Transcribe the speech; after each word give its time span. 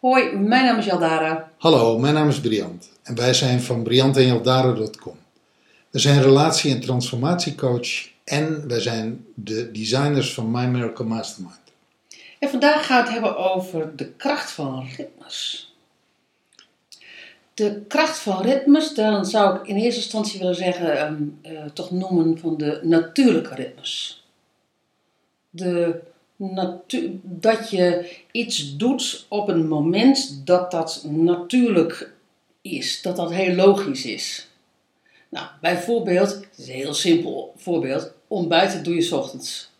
Hoi, 0.00 0.36
mijn 0.36 0.64
naam 0.64 0.78
is 0.78 0.84
Jaldara. 0.84 1.52
Hallo, 1.58 1.98
mijn 1.98 2.14
naam 2.14 2.28
is 2.28 2.40
Briant 2.40 2.90
en 3.02 3.14
wij 3.14 3.34
zijn 3.34 3.60
van 3.60 3.82
briantenjaldara.com. 3.82 5.16
We 5.90 5.98
zijn 5.98 6.22
relatie- 6.22 6.74
en 6.74 6.80
transformatiecoach 6.80 8.08
en 8.24 8.68
wij 8.68 8.80
zijn 8.80 9.24
de 9.34 9.70
designers 9.70 10.34
van 10.34 10.50
My 10.50 10.64
Miracle 10.64 11.04
Mastermind. 11.04 11.67
En 12.38 12.48
vandaag 12.50 12.86
gaan 12.86 12.96
we 12.96 13.02
het 13.02 13.12
hebben 13.12 13.36
over 13.36 13.96
de 13.96 14.12
kracht 14.12 14.50
van 14.50 14.88
ritmes. 14.96 15.72
De 17.54 17.82
kracht 17.88 18.18
van 18.18 18.42
ritmes, 18.42 18.94
dan 18.94 19.26
zou 19.26 19.58
ik 19.58 19.66
in 19.66 19.76
eerste 19.76 20.00
instantie 20.00 20.38
willen 20.38 20.54
zeggen, 20.54 20.98
ehm, 20.98 21.22
eh, 21.42 21.64
toch 21.64 21.90
noemen 21.90 22.38
van 22.38 22.56
de 22.56 22.80
natuurlijke 22.82 23.54
ritmes. 23.54 24.24
De 25.50 26.00
natu- 26.36 27.20
dat 27.22 27.70
je 27.70 28.16
iets 28.30 28.76
doet 28.76 29.26
op 29.28 29.48
een 29.48 29.68
moment 29.68 30.46
dat 30.46 30.70
dat 30.70 31.04
natuurlijk 31.08 32.12
is, 32.60 33.02
dat 33.02 33.16
dat 33.16 33.32
heel 33.32 33.54
logisch 33.54 34.04
is. 34.04 34.48
Nou, 35.28 35.46
bijvoorbeeld, 35.60 36.34
een 36.56 36.64
heel 36.64 36.94
simpel 36.94 37.54
voorbeeld, 37.56 38.12
ontbijten 38.28 38.82
doe 38.82 38.94
je 38.94 39.02
's 39.02 39.12
ochtends. 39.12 39.70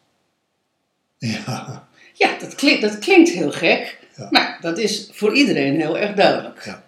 Ja, 1.19 1.88
Ja, 2.19 2.37
dat 2.41 2.55
klinkt, 2.55 2.83
dat 2.83 2.99
klinkt 2.99 3.31
heel 3.31 3.51
gek, 3.53 3.99
Ja. 4.17 4.27
maar 4.31 4.59
dat 4.61 4.79
is 4.79 5.09
voor 5.13 5.35
iedereen 5.35 5.81
heel 5.81 5.99
erg 5.99 6.15
duidelijk. 6.15 6.65
Ja. 6.65 6.83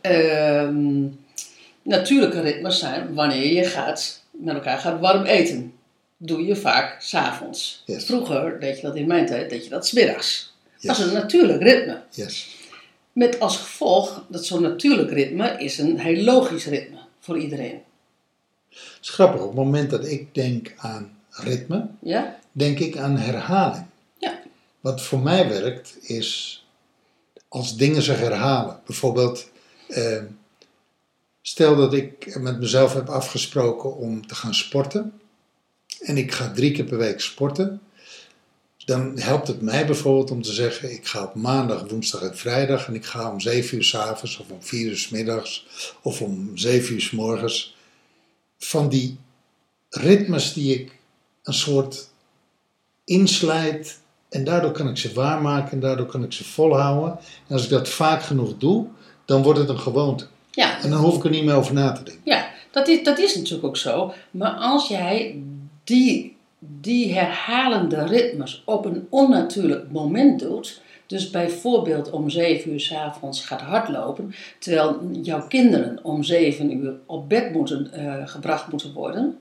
Ehm, 0.00 1.02
natuurlijke 1.82 2.40
ritmes 2.40 2.78
zijn 2.78 3.14
wanneer 3.14 3.52
je 3.52 3.64
gaat, 3.64 4.22
met 4.30 4.54
elkaar 4.54 4.78
gaat 4.78 5.00
warm 5.00 5.24
eten. 5.24 5.72
Doe 6.16 6.46
je 6.46 6.56
vaak 6.56 7.00
s'avonds. 7.02 7.82
Yes. 7.86 8.04
Vroeger 8.04 8.60
deed 8.60 8.76
je 8.76 8.82
dat 8.82 8.96
in 8.96 9.06
mijn 9.06 9.26
tijd, 9.26 9.50
deed 9.50 9.64
je 9.64 9.70
dat 9.70 9.86
smiddags. 9.86 10.54
Dat 10.80 10.96
Yes. 10.96 10.98
is 10.98 11.04
een 11.12 11.18
natuurlijk 11.18 11.62
ritme. 11.62 12.00
yes. 12.10 12.56
Met 13.12 13.40
als 13.40 13.56
gevolg 13.56 14.24
dat 14.28 14.44
zo'n 14.46 14.62
natuurlijk 14.62 15.10
ritme 15.12 15.54
is 15.58 15.78
een 15.78 15.98
heel 15.98 16.22
logisch 16.24 16.66
ritme 16.66 16.98
voor 17.20 17.38
iedereen. 17.38 17.80
Het 18.70 18.78
is 19.02 19.08
grappig, 19.08 19.40
op 19.40 19.46
het 19.46 19.56
moment 19.56 19.90
dat 19.90 20.06
ik 20.06 20.34
denk 20.34 20.72
aan 20.76 21.18
ritme, 21.30 21.86
Ja? 22.02 22.38
denk 22.52 22.78
ik 22.78 22.96
aan 22.96 23.16
herhaling. 23.16 23.84
Wat 24.86 25.02
voor 25.02 25.20
mij 25.20 25.48
werkt 25.48 25.96
is 26.08 26.64
als 27.48 27.76
dingen 27.76 28.02
zich 28.02 28.18
herhalen. 28.18 28.80
Bijvoorbeeld, 28.86 29.48
eh, 29.88 30.22
stel 31.42 31.76
dat 31.76 31.94
ik 31.94 32.38
met 32.38 32.58
mezelf 32.58 32.94
heb 32.94 33.08
afgesproken 33.08 33.96
om 33.96 34.26
te 34.26 34.34
gaan 34.34 34.54
sporten. 34.54 35.20
En 36.00 36.16
ik 36.16 36.32
ga 36.32 36.52
drie 36.52 36.72
keer 36.72 36.84
per 36.84 36.98
week 36.98 37.20
sporten. 37.20 37.80
Dan 38.84 39.18
helpt 39.18 39.48
het 39.48 39.60
mij 39.60 39.86
bijvoorbeeld 39.86 40.30
om 40.30 40.42
te 40.42 40.52
zeggen: 40.52 40.92
ik 40.92 41.06
ga 41.06 41.22
op 41.22 41.34
maandag, 41.34 41.88
woensdag 41.88 42.22
en 42.22 42.36
vrijdag. 42.36 42.86
En 42.86 42.94
ik 42.94 43.04
ga 43.04 43.30
om 43.30 43.40
zeven 43.40 43.76
uur 43.76 43.84
s'avonds 43.84 44.38
of 44.38 44.50
om 44.50 44.62
vier 44.62 44.88
uur 44.90 44.98
s 44.98 45.08
middags 45.08 45.66
of 46.02 46.22
om 46.22 46.56
zeven 46.56 46.94
uur 46.94 47.00
s 47.00 47.10
morgens. 47.10 47.76
Van 48.58 48.88
die 48.88 49.18
ritmes 49.88 50.52
die 50.52 50.80
ik 50.80 50.98
een 51.42 51.54
soort 51.54 52.08
inslijt. 53.04 54.04
En 54.28 54.44
daardoor 54.44 54.72
kan 54.72 54.88
ik 54.88 54.96
ze 54.96 55.12
waarmaken 55.12 55.72
en 55.72 55.80
daardoor 55.80 56.06
kan 56.06 56.24
ik 56.24 56.32
ze 56.32 56.44
volhouden. 56.44 57.18
En 57.46 57.54
als 57.54 57.64
ik 57.64 57.70
dat 57.70 57.88
vaak 57.88 58.22
genoeg 58.22 58.56
doe, 58.58 58.86
dan 59.24 59.42
wordt 59.42 59.58
het 59.58 59.68
een 59.68 59.78
gewoonte. 59.78 60.26
Ja, 60.50 60.82
En 60.82 60.90
dan 60.90 61.00
hoef 61.00 61.16
ik 61.16 61.24
er 61.24 61.30
niet 61.30 61.44
meer 61.44 61.54
over 61.54 61.74
na 61.74 61.92
te 61.92 62.02
denken. 62.02 62.22
Ja, 62.24 62.48
dat 62.70 62.88
is, 62.88 63.04
dat 63.04 63.18
is 63.18 63.36
natuurlijk 63.36 63.66
ook 63.66 63.76
zo. 63.76 64.12
Maar 64.30 64.50
als 64.50 64.88
jij 64.88 65.42
die, 65.84 66.36
die 66.58 67.14
herhalende 67.14 68.06
ritmes 68.06 68.62
op 68.64 68.84
een 68.84 69.06
onnatuurlijk 69.10 69.90
moment 69.90 70.40
doet, 70.40 70.80
dus 71.06 71.30
bijvoorbeeld 71.30 72.10
om 72.10 72.30
7 72.30 72.72
uur 72.72 72.80
's 72.80 72.92
avonds 72.92 73.44
gaat 73.44 73.60
hardlopen, 73.60 74.34
terwijl 74.58 75.00
jouw 75.22 75.46
kinderen 75.46 75.98
om 76.02 76.22
7 76.22 76.76
uur 76.76 76.94
op 77.06 77.28
bed 77.28 77.52
moeten, 77.52 77.92
eh, 77.92 78.28
gebracht 78.28 78.70
moeten 78.70 78.92
worden. 78.92 79.38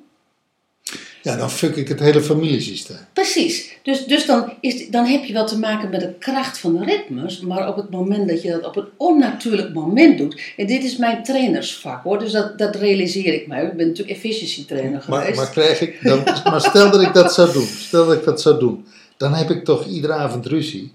Ja, 1.25 1.35
dan 1.35 1.51
fuck 1.51 1.75
ik 1.75 1.87
het 1.87 1.99
hele 1.99 2.21
familiesysteem. 2.21 2.97
Precies, 3.13 3.77
dus, 3.83 4.05
dus 4.05 4.25
dan, 4.25 4.53
is, 4.59 4.89
dan 4.89 5.05
heb 5.05 5.23
je 5.23 5.33
wel 5.33 5.45
te 5.45 5.59
maken 5.59 5.89
met 5.89 5.99
de 5.99 6.13
kracht 6.19 6.57
van 6.57 6.77
de 6.77 6.85
ritmes, 6.85 7.39
maar 7.39 7.67
op 7.67 7.75
het 7.75 7.89
moment 7.89 8.27
dat 8.27 8.41
je 8.41 8.49
dat 8.49 8.65
op 8.65 8.75
een 8.75 8.87
onnatuurlijk 8.97 9.73
moment 9.73 10.17
doet, 10.17 10.41
en 10.57 10.67
dit 10.67 10.83
is 10.83 10.97
mijn 10.97 11.23
trainersvak 11.23 12.03
hoor, 12.03 12.19
dus 12.19 12.31
dat, 12.31 12.57
dat 12.57 12.75
realiseer 12.75 13.33
ik 13.33 13.47
mij. 13.47 13.63
Ik 13.63 13.77
ben 13.77 13.87
natuurlijk 13.87 14.17
efficiency 14.17 14.65
trainer 14.65 15.03
Maar, 15.07 15.21
geweest. 15.21 15.39
maar, 15.39 15.49
krijg 15.49 15.81
ik 15.81 16.03
dan, 16.03 16.23
maar 16.51 16.61
stel 16.61 16.91
dat 16.91 17.01
ik 17.01 17.13
dat 17.13 17.33
zou 17.33 17.53
doen, 17.53 17.67
stel 17.67 18.05
dat 18.05 18.15
ik 18.15 18.23
dat 18.23 18.41
zou 18.41 18.59
doen, 18.59 18.85
dan 19.17 19.33
heb 19.33 19.49
ik 19.49 19.63
toch 19.63 19.85
iedere 19.85 20.13
avond 20.13 20.45
ruzie. 20.45 20.91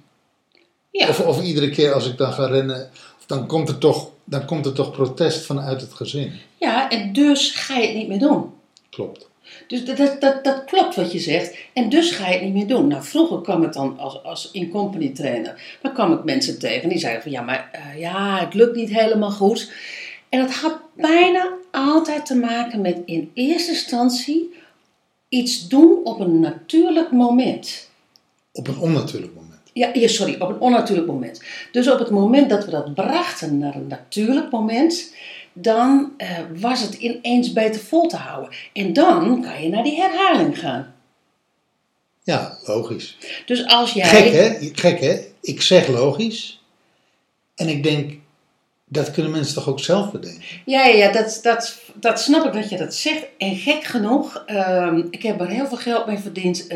ja. 0.90 1.08
Of, 1.08 1.20
of 1.20 1.42
iedere 1.42 1.70
keer 1.70 1.92
als 1.92 2.06
ik 2.06 2.16
dan 2.16 2.32
ga 2.32 2.46
rennen, 2.46 2.90
dan, 3.26 3.46
komt 3.46 3.68
er 3.68 3.78
toch, 3.78 4.10
dan 4.24 4.44
komt 4.44 4.66
er 4.66 4.72
toch 4.72 4.90
protest 4.90 5.46
vanuit 5.46 5.80
het 5.80 5.92
gezin. 5.92 6.32
Ja, 6.56 6.90
en 6.90 7.12
dus 7.12 7.50
ga 7.50 7.76
je 7.76 7.86
het 7.86 7.96
niet 7.96 8.08
meer 8.08 8.18
doen. 8.18 8.50
Klopt. 8.90 9.29
Dus 9.70 9.84
dat, 9.84 9.96
dat, 9.96 10.20
dat, 10.20 10.44
dat 10.44 10.64
klopt 10.64 10.94
wat 10.94 11.12
je 11.12 11.18
zegt. 11.18 11.56
En 11.72 11.88
dus 11.88 12.10
ga 12.10 12.26
je 12.26 12.32
het 12.32 12.42
niet 12.42 12.52
meer 12.52 12.66
doen. 12.66 12.86
Nou, 12.86 13.02
vroeger 13.02 13.40
kwam 13.40 13.62
ik 13.62 13.72
dan 13.72 13.98
als, 13.98 14.22
als 14.22 14.50
in-company 14.52 15.08
trainer. 15.08 15.78
Dan 15.82 15.92
kwam 15.92 16.12
ik 16.12 16.24
mensen 16.24 16.58
tegen 16.58 16.88
die 16.88 16.98
zeiden 16.98 17.22
van 17.22 17.30
ja, 17.30 17.42
maar 17.42 17.68
eh, 17.72 18.00
ja, 18.00 18.38
het 18.38 18.54
lukt 18.54 18.76
niet 18.76 18.90
helemaal 18.90 19.30
goed. 19.30 19.72
En 20.28 20.40
dat 20.40 20.52
had 20.52 20.78
bijna 20.96 21.48
altijd 21.70 22.26
te 22.26 22.34
maken 22.34 22.80
met 22.80 22.98
in 23.04 23.30
eerste 23.34 23.70
instantie 23.70 24.54
iets 25.28 25.68
doen 25.68 26.00
op 26.04 26.20
een 26.20 26.40
natuurlijk 26.40 27.10
moment. 27.10 27.90
Op 28.52 28.68
een 28.68 28.78
onnatuurlijk 28.78 29.34
moment. 29.34 29.60
Ja, 29.72 29.90
ja, 29.92 30.08
sorry, 30.08 30.36
op 30.38 30.48
een 30.48 30.60
onnatuurlijk 30.60 31.06
moment. 31.06 31.42
Dus 31.72 31.90
op 31.90 31.98
het 31.98 32.10
moment 32.10 32.50
dat 32.50 32.64
we 32.64 32.70
dat 32.70 32.94
brachten 32.94 33.58
naar 33.58 33.74
een 33.74 33.86
natuurlijk 33.86 34.50
moment, 34.50 35.14
dan 35.52 36.12
eh, 36.16 36.38
was 36.56 36.80
het 36.80 36.94
ineens 36.94 37.52
beter 37.52 37.80
vol 37.80 38.08
te 38.08 38.16
houden. 38.16 38.54
En 38.72 38.92
dan 38.92 39.42
kan 39.42 39.62
je 39.62 39.68
naar 39.68 39.82
die 39.82 40.00
herhaling 40.00 40.58
gaan. 40.58 40.94
Ja, 42.22 42.58
logisch. 42.64 43.16
Dus 43.46 43.66
als 43.66 43.92
jij. 43.92 44.08
Gek 44.08 44.32
hè? 44.32 44.70
Gek 44.72 45.00
hè? 45.00 45.20
Ik 45.40 45.62
zeg 45.62 45.88
logisch. 45.88 46.62
En 47.54 47.68
ik 47.68 47.82
denk, 47.82 48.19
dat 48.92 49.10
kunnen 49.10 49.32
mensen 49.32 49.54
toch 49.54 49.68
ook 49.68 49.80
zelf 49.80 50.10
bedenken? 50.10 50.42
Ja, 50.64 50.86
ja, 50.86 51.12
dat, 51.12 51.38
dat, 51.42 51.80
dat 51.94 52.20
snap 52.20 52.46
ik 52.46 52.52
dat 52.52 52.70
je 52.70 52.76
dat 52.76 52.94
zegt. 52.94 53.24
En 53.38 53.56
gek 53.56 53.84
genoeg, 53.84 54.42
ehm, 54.46 55.02
ik 55.10 55.22
heb 55.22 55.40
er 55.40 55.48
heel 55.48 55.66
veel 55.66 55.76
geld 55.76 56.06
mee 56.06 56.18
verdiend 56.18 56.68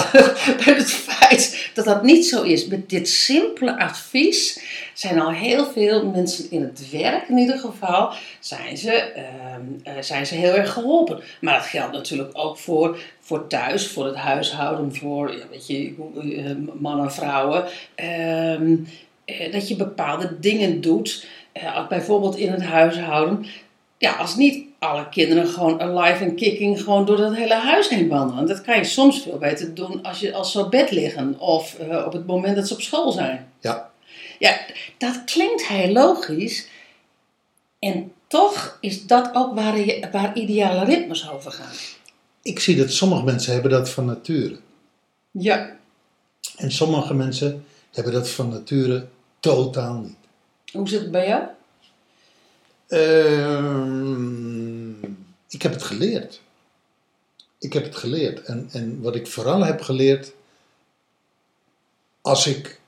bij 0.64 0.74
het 0.74 0.92
feit 0.92 1.70
dat 1.74 1.84
dat 1.84 2.02
niet 2.02 2.26
zo 2.26 2.42
is. 2.42 2.66
Met 2.66 2.88
dit 2.88 3.08
simpele 3.08 3.78
advies 3.78 4.60
zijn 4.94 5.20
al 5.20 5.30
heel 5.30 5.66
veel 5.66 6.06
mensen 6.06 6.50
in 6.50 6.62
het 6.62 6.90
werk, 6.90 7.28
in 7.28 7.38
ieder 7.38 7.58
geval, 7.58 8.12
zijn 8.40 8.76
ze, 8.76 8.92
ehm, 8.92 9.62
eh, 9.82 9.92
zijn 10.00 10.26
ze 10.26 10.34
heel 10.34 10.54
erg 10.54 10.72
geholpen. 10.72 11.20
Maar 11.40 11.54
dat 11.54 11.66
geldt 11.66 11.92
natuurlijk 11.92 12.30
ook 12.32 12.58
voor, 12.58 12.98
voor 13.20 13.46
thuis, 13.46 13.88
voor 13.88 14.06
het 14.06 14.16
huishouden, 14.16 14.94
voor 14.94 15.36
ja, 15.36 15.44
weet 15.50 15.66
je, 15.66 15.94
eh, 16.36 16.80
mannen, 16.80 17.12
vrouwen. 17.12 17.64
Ehm, 17.94 18.76
eh, 19.24 19.52
dat 19.52 19.68
je 19.68 19.76
bepaalde 19.76 20.38
dingen 20.40 20.80
doet. 20.80 21.26
Ook 21.76 21.88
bijvoorbeeld 21.88 22.36
in 22.36 22.52
het 22.52 22.62
huishouden. 22.62 23.46
Ja, 23.98 24.12
als 24.12 24.36
niet 24.36 24.64
alle 24.78 25.08
kinderen 25.08 25.48
gewoon 25.48 25.80
alive 25.80 26.24
en 26.24 26.34
kicking 26.34 26.82
gewoon 26.82 27.04
door 27.04 27.18
het 27.18 27.36
hele 27.36 27.54
huis 27.54 27.88
heen 27.88 28.08
wandelen. 28.08 28.46
Dat 28.46 28.60
kan 28.60 28.76
je 28.76 28.84
soms 28.84 29.22
veel 29.22 29.38
beter 29.38 29.74
doen 29.74 30.02
als, 30.02 30.20
je, 30.20 30.32
als 30.32 30.52
ze 30.52 30.60
op 30.60 30.70
bed 30.70 30.90
liggen 30.90 31.38
of 31.38 31.74
eh, 31.74 32.04
op 32.06 32.12
het 32.12 32.26
moment 32.26 32.56
dat 32.56 32.68
ze 32.68 32.74
op 32.74 32.80
school 32.80 33.12
zijn. 33.12 33.48
Ja, 33.60 33.90
Ja, 34.38 34.60
dat 34.98 35.24
klinkt 35.24 35.66
heel 35.66 35.92
logisch. 35.92 36.68
En 37.78 38.12
toch 38.26 38.78
is 38.80 39.06
dat 39.06 39.30
ook 39.34 39.54
waar, 39.54 39.78
je, 39.78 40.08
waar 40.12 40.36
ideale 40.36 40.84
ritmes 40.84 41.30
over 41.30 41.52
gaan. 41.52 41.74
ik 42.42 42.60
zie 42.60 42.76
dat 42.76 42.90
sommige 42.92 43.24
mensen 43.24 43.52
hebben 43.52 43.70
dat 43.70 43.90
van 43.90 44.04
nature. 44.04 44.58
Ja. 45.30 45.76
En 46.56 46.72
sommige 46.72 47.14
mensen 47.14 47.64
hebben 47.92 48.12
dat 48.12 48.28
van 48.28 48.48
nature 48.48 49.06
totaal 49.40 49.94
niet. 49.94 50.16
Hoe 50.72 50.88
zit 50.88 51.00
het 51.00 51.10
bij 51.10 51.26
jou? 51.26 51.44
Ehm, 52.88 54.22
ik 55.48 55.62
heb 55.62 55.72
het 55.72 55.82
geleerd. 55.82 56.40
Ik 57.58 57.72
heb 57.72 57.84
het 57.84 57.96
geleerd. 57.96 58.42
En, 58.42 58.68
en 58.72 59.00
wat 59.00 59.14
ik 59.14 59.26
vooral 59.26 59.64
heb 59.64 59.80
geleerd, 59.80 60.32
als 62.20 62.46
ik 62.46 62.80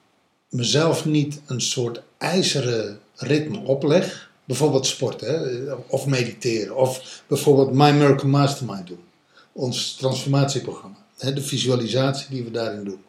mezelf 0.48 1.04
niet 1.04 1.40
een 1.46 1.60
soort 1.60 2.02
ijzeren 2.18 3.00
ritme 3.14 3.58
opleg, 3.58 4.30
bijvoorbeeld 4.44 4.86
sporten 4.86 5.90
of 5.90 6.06
mediteren, 6.06 6.76
of 6.76 7.22
bijvoorbeeld 7.26 7.72
My 7.72 7.90
Miracle 7.90 8.28
Mastermind 8.28 8.86
doen, 8.86 9.04
ons 9.52 9.94
transformatieprogramma, 9.94 10.96
de 11.18 11.42
visualisatie 11.42 12.26
die 12.30 12.44
we 12.44 12.50
daarin 12.50 12.84
doen. 12.84 13.04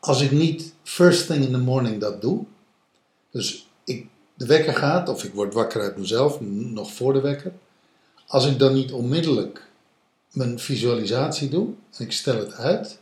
als 0.00 0.20
ik 0.20 0.30
niet 0.30 0.74
first 0.82 1.26
thing 1.26 1.44
in 1.44 1.52
the 1.52 1.58
morning 1.58 2.00
dat 2.00 2.20
doe, 2.20 2.44
dus 3.32 3.66
ik, 3.84 4.06
de 4.34 4.46
wekker 4.46 4.74
gaat, 4.74 5.08
of 5.08 5.24
ik 5.24 5.32
word 5.34 5.54
wakker 5.54 5.80
uit 5.82 5.96
mezelf, 5.96 6.40
nog 6.40 6.92
voor 6.92 7.12
de 7.12 7.20
wekker, 7.20 7.52
als 8.26 8.46
ik 8.46 8.58
dan 8.58 8.74
niet 8.74 8.92
onmiddellijk 8.92 9.66
mijn 10.32 10.58
visualisatie 10.58 11.48
doe 11.48 11.68
en 11.96 12.04
ik 12.04 12.12
stel 12.12 12.36
het 12.36 12.54
uit, 12.54 12.98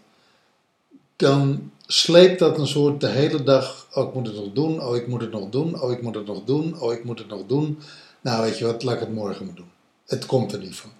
dan 1.17 1.71
sleept 1.87 2.39
dat 2.39 2.59
een 2.59 2.67
soort 2.67 3.01
de 3.01 3.07
hele 3.09 3.43
dag, 3.43 3.87
oh 3.93 4.09
ik 4.09 4.15
moet 4.15 4.27
het 4.27 4.37
nog 4.37 4.53
doen, 4.53 4.83
oh 4.83 4.97
ik 4.97 5.07
moet 5.07 5.21
het 5.21 5.31
nog 5.33 5.49
doen, 5.51 5.81
oh 5.81 5.93
ik 5.93 6.03
moet 6.03 6.15
het 6.15 6.27
nog 6.27 6.45
doen, 6.45 6.81
oh 6.81 6.93
ik 6.93 7.05
moet 7.05 7.19
het 7.19 7.29
nog 7.29 7.43
doen. 7.47 7.79
Nou 8.21 8.43
weet 8.43 8.59
je 8.59 8.65
wat, 8.65 8.83
laat 8.83 8.95
ik 8.95 9.01
het 9.01 9.15
morgen 9.15 9.47
maar 9.47 9.55
doen. 9.55 9.71
Het 10.07 10.27
komt 10.27 10.53
er 10.53 10.59
niet 10.59 10.77
van. 10.77 10.91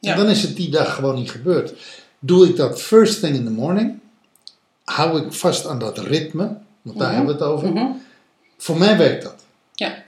Ja. 0.00 0.12
En 0.12 0.18
dan 0.18 0.28
is 0.28 0.42
het 0.42 0.56
die 0.56 0.70
dag 0.70 0.94
gewoon 0.94 1.14
niet 1.14 1.30
gebeurd. 1.30 1.74
Doe 2.18 2.48
ik 2.48 2.56
dat 2.56 2.82
first 2.82 3.20
thing 3.20 3.34
in 3.36 3.44
the 3.44 3.50
morning, 3.50 3.98
hou 4.84 5.20
ik 5.26 5.32
vast 5.32 5.66
aan 5.66 5.78
dat 5.78 5.98
ritme, 5.98 6.56
want 6.82 6.98
daar 6.98 7.06
Mhm. 7.08 7.16
hebben 7.16 7.36
we 7.38 7.44
het 7.44 7.52
over. 7.52 7.68
Mhm. 7.68 7.86
Voor 8.60 8.78
mij 8.78 8.96
werkt 8.96 9.22
dat. 9.22 9.44
Ja. 9.74 10.02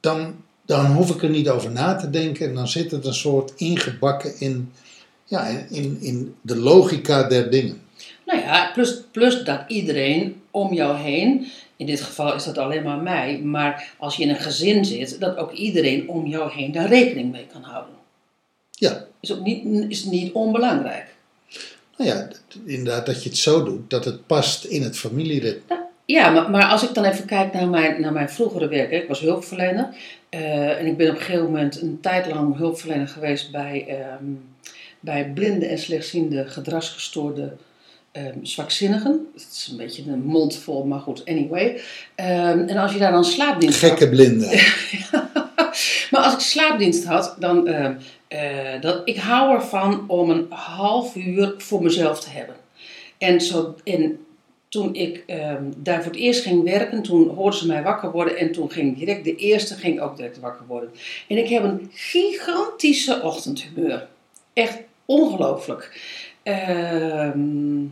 Dan, 0.00 0.36
dan 0.66 0.86
hoef 0.86 1.14
ik 1.14 1.22
er 1.22 1.30
niet 1.30 1.48
over 1.48 1.70
na 1.70 1.96
te 1.96 2.10
denken 2.10 2.48
en 2.48 2.54
dan 2.54 2.68
zit 2.68 2.90
het 2.90 3.06
een 3.06 3.14
soort 3.14 3.52
ingebakken 3.56 4.40
in, 4.40 4.72
ja, 5.24 5.46
in, 5.70 5.98
in, 6.00 6.34
de 6.40 6.56
logica 6.56 7.22
der 7.22 7.50
dingen. 7.50 7.80
Nou 8.26 8.40
ja, 8.40 8.70
plus, 8.74 9.02
plus 9.10 9.44
dat 9.44 9.60
iedereen 9.68 10.40
om 10.50 10.72
jou 10.72 10.96
heen, 10.96 11.46
in 11.76 11.86
dit 11.86 12.00
geval 12.00 12.34
is 12.34 12.44
dat 12.44 12.58
alleen 12.58 12.82
maar 12.82 12.98
mij, 12.98 13.38
maar 13.38 13.94
als 13.98 14.16
je 14.16 14.22
in 14.22 14.28
een 14.28 14.36
gezin 14.36 14.84
zit, 14.84 15.20
dat 15.20 15.36
ook 15.36 15.52
iedereen 15.52 16.08
om 16.08 16.26
jou 16.26 16.52
heen 16.52 16.72
daar 16.72 16.88
rekening 16.88 17.32
mee 17.32 17.46
kan 17.52 17.62
houden. 17.62 17.94
Ja, 18.70 19.06
Is 19.20 19.32
ook 19.32 19.40
niet, 19.40 19.90
is 19.90 20.04
niet 20.04 20.32
onbelangrijk. 20.32 21.14
nou 21.96 22.10
ja, 22.10 22.28
inderdaad 22.64 23.06
dat 23.06 23.22
je 23.22 23.28
het 23.28 23.38
zo 23.38 23.64
doet 23.64 23.90
dat 23.90 24.04
het 24.04 24.26
past 24.26 24.64
in 24.64 24.82
het 24.82 24.98
familieritme. 24.98 25.74
Ja, 25.74 25.87
maar, 26.16 26.50
maar 26.50 26.64
als 26.64 26.82
ik 26.88 26.94
dan 26.94 27.04
even 27.04 27.24
kijk 27.24 27.52
naar 27.52 27.68
mijn, 27.68 28.00
naar 28.00 28.12
mijn 28.12 28.30
vroegere 28.30 28.68
werk, 28.68 28.90
hè, 28.90 28.96
ik 28.96 29.08
was 29.08 29.20
hulpverlener 29.20 29.88
eh, 30.28 30.78
en 30.78 30.86
ik 30.86 30.96
ben 30.96 31.08
op 31.08 31.14
een 31.14 31.20
gegeven 31.20 31.44
moment 31.44 31.80
een 31.82 31.98
tijd 32.00 32.26
lang 32.26 32.56
hulpverlener 32.56 33.08
geweest 33.08 33.50
bij, 33.52 33.84
ehm, 33.88 34.24
bij 35.00 35.30
blinde 35.34 35.66
en 35.66 35.78
slechtziende 35.78 36.46
gedragsgestoorde 36.46 37.52
ehm, 38.12 38.34
zwakzinnigen. 38.42 39.26
Het 39.34 39.42
is 39.52 39.68
een 39.70 39.76
beetje 39.76 40.02
een 40.06 40.22
mond 40.24 40.56
vol, 40.56 40.84
maar 40.84 41.00
goed, 41.00 41.24
anyway. 41.24 41.80
Ehm, 42.14 42.58
en 42.68 42.76
als 42.76 42.92
je 42.92 42.98
daar 42.98 43.12
dan 43.12 43.24
slaapdienst 43.24 43.80
had- 43.80 43.90
Gekke 43.90 44.08
blinden. 44.08 44.48
maar 46.10 46.20
als 46.22 46.32
ik 46.34 46.40
slaapdienst 46.40 47.04
had, 47.04 47.36
dan. 47.38 47.66
eh, 47.68 47.90
dat, 48.80 49.00
ik 49.04 49.16
hou 49.16 49.54
ervan 49.54 50.04
om 50.08 50.30
een 50.30 50.46
half 50.50 51.16
uur 51.16 51.54
voor 51.58 51.82
mezelf 51.82 52.20
te 52.20 52.30
hebben. 52.30 52.54
En, 53.18 53.40
zo, 53.40 53.74
en 53.84 54.18
toen 54.68 54.94
ik 54.94 55.22
ehm, 55.26 55.64
daar 55.76 56.02
voor 56.02 56.12
het 56.12 56.20
eerst 56.20 56.42
ging 56.42 56.64
werken, 56.64 57.02
toen 57.02 57.28
hoorden 57.28 57.58
ze 57.58 57.66
mij 57.66 57.82
wakker 57.82 58.10
worden. 58.10 58.36
En 58.36 58.52
toen 58.52 58.70
ging 58.70 58.98
direct 58.98 59.24
de 59.24 59.36
eerste 59.36 59.74
ging 59.74 60.00
ook 60.00 60.16
direct 60.16 60.40
wakker 60.40 60.66
worden. 60.66 60.90
En 61.28 61.36
ik 61.36 61.48
heb 61.48 61.62
een 61.62 61.90
gigantische 61.92 63.22
ochtendhumeur. 63.22 64.08
Echt 64.52 64.78
ongelooflijk. 65.04 66.00
Ehm 66.42 67.86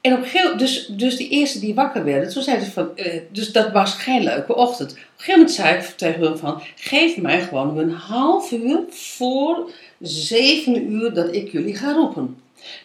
en 0.00 0.12
op 0.12 0.18
een 0.18 0.24
gegeven 0.24 0.58
dus, 0.58 0.86
dus 0.86 1.16
die 1.16 1.28
eerste 1.28 1.60
die 1.60 1.74
wakker 1.74 2.04
werden, 2.04 2.32
toen 2.32 2.42
zeiden 2.42 2.66
ze 2.66 2.72
van, 2.72 2.96
eh, 2.96 3.20
dus 3.32 3.52
dat 3.52 3.72
was 3.72 3.92
geen 3.92 4.22
leuke 4.22 4.54
ochtend. 4.54 4.90
Op 4.90 4.96
een 4.96 5.04
gegeven 5.16 5.40
moment 5.40 5.56
zei 5.56 5.76
ik 5.76 5.84
tegen 5.84 6.20
hun 6.20 6.38
van, 6.38 6.62
geef 6.76 7.16
mij 7.16 7.40
gewoon 7.40 7.78
een 7.78 7.90
half 7.90 8.52
uur 8.52 8.80
voor 8.88 9.70
zeven 10.00 10.92
uur 10.92 11.14
dat 11.14 11.34
ik 11.34 11.52
jullie 11.52 11.76
ga 11.76 11.92
roepen. 11.92 12.36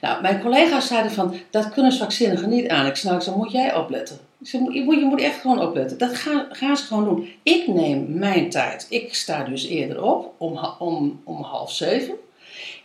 Nou, 0.01 0.21
mijn 0.21 0.41
collega's 0.41 0.87
zeiden 0.87 1.11
van, 1.11 1.35
dat 1.49 1.69
kunnen 1.69 1.91
zwakzinnigen 1.91 2.49
niet 2.49 2.67
aan. 2.67 2.85
Ik 2.85 2.95
zei, 2.95 3.19
dan 3.25 3.37
moet 3.37 3.51
jij 3.51 3.75
opletten. 3.75 4.17
Zei, 4.41 4.73
je 4.73 4.83
moet, 4.83 4.95
je 4.99 5.05
moet 5.05 5.21
echt 5.21 5.39
gewoon 5.39 5.61
opletten. 5.61 5.97
Dat 5.97 6.15
gaan, 6.15 6.45
gaan 6.49 6.77
ze 6.77 6.83
gewoon 6.83 7.03
doen. 7.03 7.29
Ik 7.43 7.67
neem 7.67 8.05
mijn 8.07 8.49
tijd. 8.49 8.85
Ik 8.89 9.13
sta 9.13 9.43
dus 9.43 9.67
eerder 9.67 10.03
op, 10.03 10.33
om, 10.37 10.59
om, 10.79 11.21
om 11.23 11.41
half 11.41 11.71
zeven. 11.71 12.13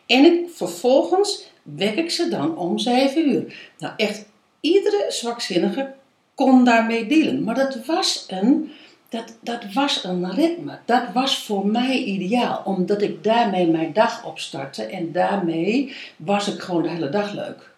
En 0.07 0.25
ik, 0.25 0.49
vervolgens 0.55 1.47
wek 1.77 1.95
ik 1.95 2.11
ze 2.11 2.29
dan 2.29 2.57
om 2.57 2.79
zeven 2.79 3.29
uur. 3.29 3.71
Nou, 3.79 3.93
echt, 3.97 4.25
iedere 4.61 5.05
zwakzinnige 5.09 5.95
kon 6.35 6.65
daarmee 6.65 7.07
dealen. 7.07 7.45
Maar 7.45 7.55
dat 7.55 7.87
was 7.87 8.25
een, 8.29 8.73
dat, 9.09 9.37
dat 9.41 9.73
was 9.73 10.05
een 10.05 10.31
ritme. 10.31 10.79
Dat 10.85 11.03
was 11.15 11.39
voor 11.39 11.67
mij 11.67 12.03
ideaal. 12.03 12.63
Omdat 12.65 13.03
ik 13.03 13.25
daarmee 13.25 13.67
mijn 13.67 13.93
dag 13.93 14.25
opstartte. 14.25 14.85
En 14.85 15.13
daarmee 15.13 15.97
was 16.17 16.55
ik 16.55 16.61
gewoon 16.61 16.83
de 16.83 16.89
hele 16.89 17.09
dag 17.09 17.33
leuk. 17.33 17.77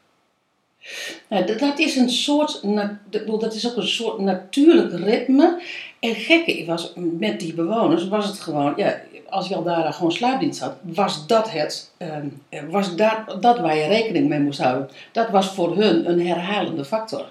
Nou, 1.29 1.47
dat, 1.47 1.59
dat 1.59 1.79
is 1.79 1.97
een 1.97 2.11
soort, 2.11 2.63
dat 3.41 3.55
is 3.55 3.71
ook 3.71 3.77
een 3.77 3.89
soort 3.89 4.19
natuurlijk 4.19 4.93
ritme. 4.93 5.63
En 6.01 6.15
gekke 6.15 6.65
was, 6.67 6.93
met 6.97 7.41
die 7.41 7.55
bewoners 7.55 8.09
was 8.09 8.27
het 8.27 8.41
gewoon, 8.41 8.73
ja, 8.77 9.01
als 9.29 9.49
je 9.49 9.55
al 9.55 9.63
daar 9.63 9.93
gewoon 9.93 10.13
slaapdienst 10.13 10.61
had, 10.61 10.75
was 10.81 11.27
dat 11.27 11.51
het, 11.51 11.91
ehm, 11.97 12.29
was 12.69 12.97
dat, 12.97 13.43
dat 13.43 13.59
waar 13.59 13.77
je 13.77 13.87
rekening 13.87 14.29
mee 14.29 14.41
moest 14.41 14.61
houden. 14.61 14.91
Dat 15.13 15.31
was 15.31 15.49
voor 15.49 15.77
hun 15.77 16.11
een 16.11 16.27
herhalende 16.27 16.85
factor. 16.85 17.27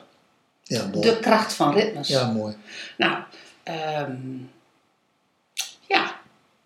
Ja, 0.64 0.86
mooi. 0.86 1.02
De 1.02 1.20
kracht 1.20 1.54
van 1.54 1.74
ritmes. 1.74 2.08
Ja, 2.08 2.32
mooi. 2.32 2.56
Nou, 2.98 3.18
ehm, 3.64 4.18
ja, 5.88 6.16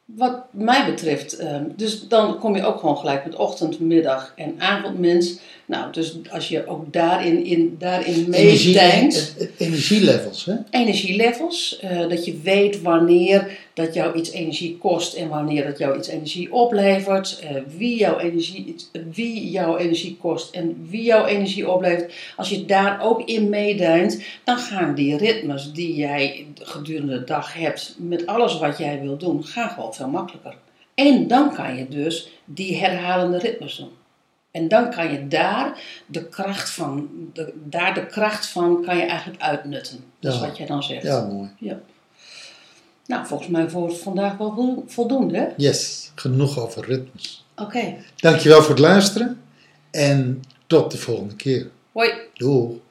wat 0.06 0.44
mij 0.52 0.86
betreft, 0.86 1.38
ehm, 1.38 1.64
dus 1.76 2.08
dan 2.08 2.40
kom 2.40 2.56
je 2.56 2.66
ook 2.66 2.80
gewoon 2.80 2.98
gelijk 2.98 3.26
met 3.26 3.36
ochtend, 3.36 3.80
middag 3.80 4.34
en 4.36 4.62
avondmens. 4.62 5.40
Nou, 5.74 5.92
dus 5.92 6.16
als 6.32 6.48
je 6.48 6.68
ook 6.68 6.94
daarin, 6.94 7.46
in, 7.46 7.76
daarin 7.80 8.30
meedenkt, 8.30 9.36
energielevels, 9.58 10.46
hè? 10.46 10.56
energielevels, 10.70 11.80
eh, 11.80 12.10
dat 12.10 12.26
je 12.26 12.40
weet 12.44 12.82
wanneer 12.82 13.58
dat 13.74 13.94
jou 13.94 14.18
iets 14.18 14.32
energie 14.32 14.78
kost 14.78 15.14
en 15.14 15.30
wanneer 15.30 15.66
dat 15.66 15.78
jou 15.78 15.98
iets 15.98 16.08
energie 16.08 16.54
oplevert, 16.54 17.40
eh, 17.40 17.50
wie, 17.78 17.98
jouw 17.98 18.20
energie, 18.20 18.76
wie 19.14 19.50
jouw 19.50 19.78
energie 19.78 20.18
kost 20.22 20.54
en 20.54 20.88
wie 20.90 21.04
jouw 21.04 21.26
energie 21.26 21.70
oplevert. 21.70 22.14
Als 22.36 22.50
je 22.50 22.66
daar 22.66 23.02
ook 23.02 23.28
in 23.28 23.50
meedeint, 23.50 24.22
dan 24.44 24.58
gaan 24.58 24.96
die 24.96 25.18
ritmes 25.18 25.72
die 25.72 25.96
jij 25.96 26.46
gedurende 26.56 27.20
de 27.20 27.24
dag 27.24 27.54
hebt 27.54 27.96
met 27.98 28.26
alles 28.26 28.60
wat 28.60 28.78
jij 28.78 29.00
wil 29.02 29.18
doen, 29.18 29.46
gaan 29.46 29.70
gewoon 29.70 29.94
veel 29.94 30.08
makkelijker. 30.08 30.56
En 30.94 31.28
dan 31.28 31.54
kan 31.54 31.78
je 31.78 31.88
dus 31.88 32.30
die 32.46 32.78
herhalende 32.78 33.38
ritmes 33.38 33.76
doen. 33.76 34.02
En 34.54 34.68
dan 34.68 34.90
kan 34.92 35.12
je 35.12 35.28
daar 35.28 35.82
de 36.06 36.26
kracht 36.30 36.70
van, 36.70 37.10
de, 37.34 37.54
daar 37.64 37.94
de 37.94 38.06
kracht 38.06 38.48
van 38.48 38.84
kan 38.86 38.98
je 38.98 39.04
eigenlijk 39.04 39.42
uitnutten. 39.42 40.04
Dat 40.20 40.34
is 40.34 40.40
wat 40.40 40.58
jij 40.58 40.66
dan 40.66 40.84
zegt. 40.84 41.04
Ja, 41.04 41.22
mooi. 41.26 41.50
Ja. 41.60 41.80
Nou, 43.06 43.26
volgens 43.28 43.50
mij 43.50 43.70
voor 43.70 43.96
vandaag 43.96 44.38
wel 44.38 44.54
vol- 44.54 44.84
voldoende. 44.88 45.38
hè? 45.38 45.48
Yes, 45.58 46.12
genoeg 46.16 46.60
over 46.60 46.86
ritmes. 46.86 47.46
Oké. 47.58 47.96
Dankjewel 48.16 48.62
voor 48.62 48.70
het 48.70 48.80
luisteren 48.80 49.42
en 49.92 50.42
tot 50.68 50.92
de 50.92 50.98
volgende 50.98 51.36
keer. 51.36 51.70
Hoi. 51.92 52.12
Doei. 52.34 52.82